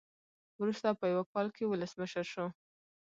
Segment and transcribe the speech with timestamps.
[0.61, 2.45] وروسته په یو کال کې ولسمشر شو.